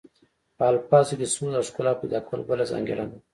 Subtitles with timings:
[0.57, 3.17] په الفاظو کې سوز او ښکلا پیدا کول بله ځانګړنه ده